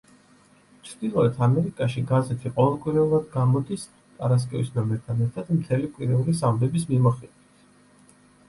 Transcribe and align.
ჩრდილოეთ 0.85 1.35
ამერიკაში 1.47 2.01
გაზეთი 2.11 2.51
ყოველკვირეულად 2.55 3.27
გამოდის, 3.35 3.83
პარასკევის 4.23 4.73
ნომერთან 4.79 5.23
ერთად 5.27 5.55
მთელი 5.59 5.91
კვირეულის 5.99 6.43
ამბების 6.53 6.89
მიმოხილვით. 6.95 7.71